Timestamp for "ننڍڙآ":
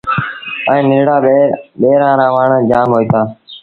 0.89-1.15